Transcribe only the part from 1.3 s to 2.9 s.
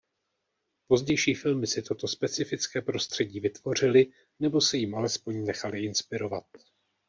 filmy si toto specifické